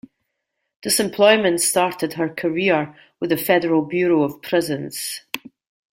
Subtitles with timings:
[0.81, 5.21] This employment started her career with the Federal Bureau of Prisons.